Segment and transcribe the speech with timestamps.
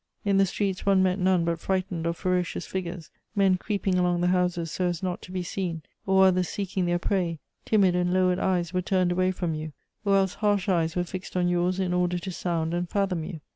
[0.25, 4.29] In the streets one met none but frightened or ferocious figures, men creeping along the
[4.29, 8.39] houses so as not to be seen, or others seeking their prey: timid and lowered
[8.39, 11.93] eyes were turned away from you, or else harsh eyes were fixed on yours in
[11.93, 13.41] order to sound and fathom you.